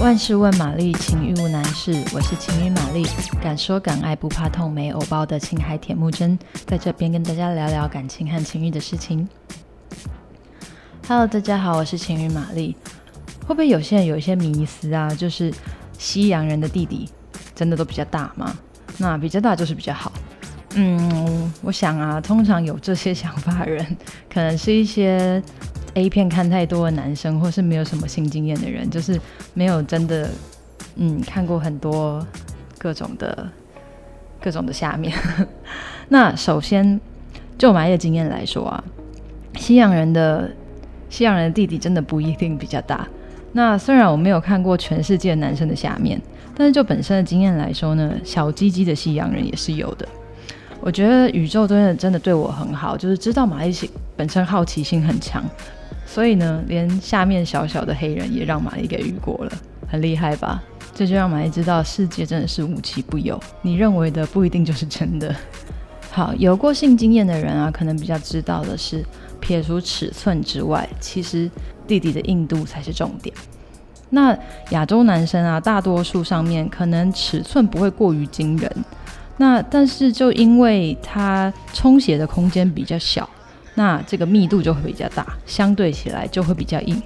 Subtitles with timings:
[0.00, 1.92] 万事问玛丽，情欲无难事。
[2.14, 3.04] 我是情欲玛丽，
[3.42, 9.28] 敢说敢爱不怕痛，没偶包的情海铁木真，在这边跟大家聊聊感情和情欲的事情。
[11.08, 12.76] Hello，大家好，我是情欲玛丽。
[13.44, 15.12] 会不会有些人有一些迷思啊？
[15.12, 15.52] 就是
[15.98, 17.10] 西洋人的弟弟
[17.56, 18.56] 真的都比较大吗？
[18.98, 20.12] 那比较大就是比较好。
[20.74, 23.84] 嗯，我想啊，通常有这些想法的人，
[24.32, 25.42] 可能是一些。
[25.98, 29.20] A 片看太多的男生，或是没有什么性经验的人，就是
[29.52, 30.30] 没有真的
[30.94, 32.24] 嗯看过很多
[32.78, 33.48] 各种的
[34.40, 35.12] 各种的下面。
[36.08, 37.00] 那首先
[37.58, 38.84] 就马业经验来说啊，
[39.56, 40.48] 西洋人的
[41.10, 43.08] 西洋人的弟弟真的不一定比较大。
[43.50, 46.22] 那虽然我没有看过全世界男生的下面，
[46.54, 50.06] 但是就本身的经验来说呢，小鸡鸡的西洋人也是有的。
[50.80, 55.44] 我觉得宇宙真的真的对我很好，就是知道玛丽本身好奇心很强。
[56.10, 59.52] 所以呢，连下面小小的黑人也让玛丽给遇过了，
[59.86, 60.60] 很厉害吧？
[60.94, 65.32] 这就让玛丽知道，世界真的是无奇不有，你认为的不一定就是真的。
[66.10, 69.04] 好，有过性经验的人啊，可能比较知道的是，
[69.38, 71.48] 撇除尺寸之外，其实
[71.86, 73.32] 弟弟的硬度才是重点。
[74.10, 74.36] 那
[74.70, 78.84] 亚洲男生啊，大多数上面可能尺寸不会过于惊人，
[79.36, 83.28] 那但是就因为他充血的空间比较小。
[83.78, 87.00] 那这个密度就会比较大，相对起来就会比较硬。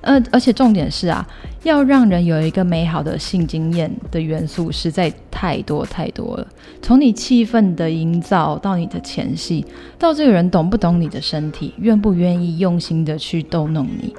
[0.00, 1.24] 呃，而且重点是啊，
[1.62, 6.46] 要让人有一个美好的性经验的元素实在太多太多了。
[6.82, 9.64] 从你气氛的营造到你的前戏，
[9.96, 14.12] 到这个人懂不懂你的身体，愿不愿意用心的去逗弄你，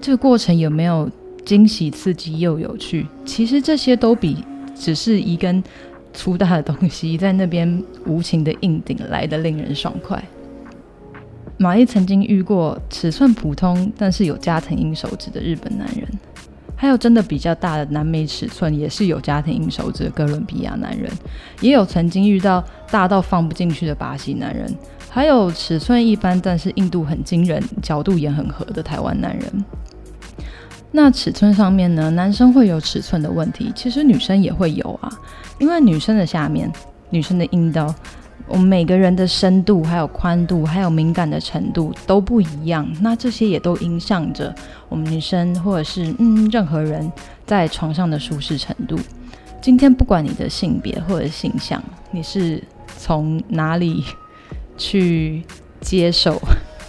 [0.00, 1.10] 这个过程有没有
[1.44, 3.06] 惊喜、刺激又有趣？
[3.26, 4.42] 其实这些都比
[4.74, 5.62] 只是一根
[6.14, 10.22] 粗大的东西在那边无情的硬顶来的令人爽快。
[11.56, 16.06] 玛丽曾经遇过尺寸普通但是有加藤鹰手指的日本男人，
[16.74, 21.10] 还有真的比较大的南美尺寸也是有加藤鹰手指的哥伦比亚男人，
[21.60, 24.68] 也有曾经遇到大到放不进去的巴西男人，
[25.08, 29.64] 还有尺寸一般但是硬度很惊人、角度也很合的台湾男人。
[30.90, 35.08] 那尺寸上面呢，男生会有尺寸的问题，其实女生也会有啊，
[35.58, 36.70] 因为女生的下面、
[37.10, 37.94] 女生的阴道。
[38.46, 44.54] 我们每个人的深度、还有宽度、还有敏感的程度都不一样，那这些也都影响着
[44.88, 47.10] 我们女生或者是嗯任何人
[47.46, 48.98] 在床上的舒适程度。
[49.62, 52.62] 今天不管你的性别或者性向，你是
[52.98, 54.04] 从哪里
[54.76, 55.42] 去
[55.80, 56.38] 接受，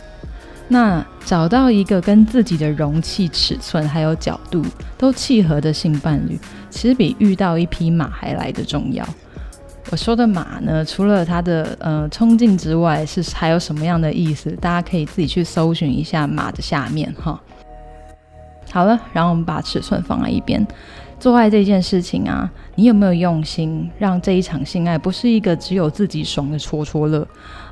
[0.68, 4.62] 那找到一个跟自己的容器、尺寸还有角度
[4.98, 6.38] 都契合的性伴侣，
[6.70, 9.08] 其实比遇到一匹马还来得重要。
[9.92, 14.50] 我说的马呢，除了它的呃冲劲之外，是还有什么样的意思？
[14.60, 17.40] 大家可以自己去搜寻一下马的下面哈。
[18.72, 20.66] 好了，然后我们把尺寸放在一边，
[21.18, 27.26] 做爱这件事情啊，你有没有用心让这一场性爱不是一个只有自己爽的戳戳乐，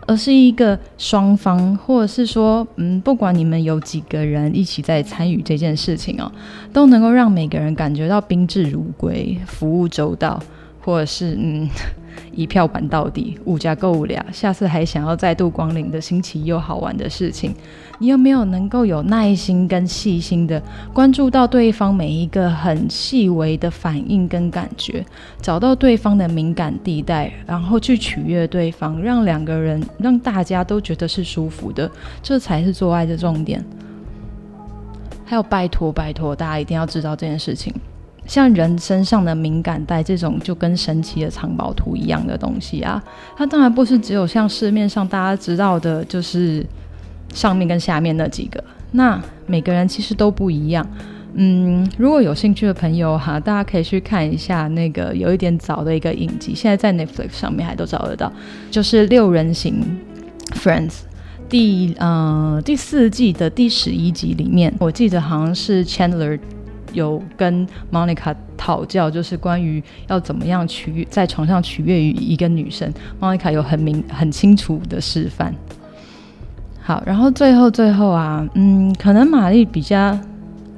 [0.08, 6.32] 而是一个双方，或者是说，嗯，不管你们有几个人一起在参与这件事情哦，
[6.72, 10.42] 都能够让每个人感觉到宾至如归，服务周到，
[10.84, 11.70] 或者是嗯。
[12.36, 17.54] 一票玩到底，物价够无聊，下次还想要再度光临的新奇又好玩的事情，
[18.00, 20.62] 你有没有能够有耐心跟细心的
[20.94, 25.06] 关注到对方每一个很细微的反应跟感觉，
[25.42, 31.90] 找到对方的敏感地带，然后去取悦对方，让两个人让大家都觉得是舒服的，
[32.24, 33.64] 这才是做爱的重点。
[35.24, 37.74] 还有拜托拜托，大家一定要知道这件事情。
[38.26, 43.04] 像人身上的敏感带这种就跟神奇的藏宝图一样的东西啊，
[43.36, 46.66] 它当然不是只有像市面上大家知道的，就是
[47.34, 48.64] 上面跟下面那几个。
[48.92, 50.88] 那每个人其实都不一样。
[51.34, 58.32] 嗯，如果有兴趣的朋友哈，大家可以去看一下那个有一点早的一个影集，现在在 Netflix 上面还都找得到，
[58.72, 59.84] 就是六人行
[60.54, 61.00] Friends
[61.50, 66.40] 第呃第四季的第十一集里面，我记得好像是 Chandler。
[66.94, 75.54] 有跟 Monica 讨教，就是关于要怎么样取悦在床上取悦于一个女生，Monica 有很明很清楚的示范。
[76.82, 80.18] 好，然后最后最后啊，嗯，可能玛丽比较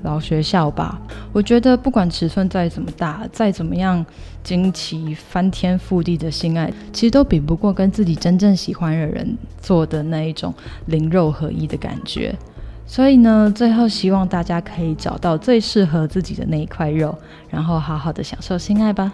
[0.03, 1.01] 老学校吧。
[1.33, 4.05] 我觉得不管尺寸再怎么大，再怎么样
[4.43, 10.53] 惊奇翻天覆地的性爱，其实都比不过跟自己真正喜欢的人做的那一种
[10.85, 12.35] 灵肉合一的感觉。
[12.87, 17.17] 所以呢，最后希望大家可以找到最适合自己的那一块肉，
[17.49, 19.11] 然后好好的享受性爱吧。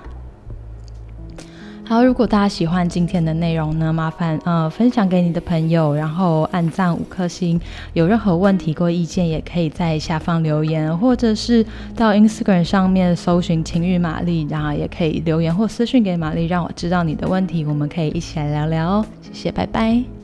[1.83, 7.59] 好，如果大家喜欢今天的内容呢，麻烦呃分享给你的朋友，然后按赞五颗星。
[7.91, 19.05] 有任何问题或意见，也可以在下方留言，或者是到 Instagram 上面搜寻情欲玛丽，然后也可以留言或私讯给玛丽，让我知道你的问题，我们可以一起来聊聊哦。
[19.21, 20.20] 谢谢，拜拜。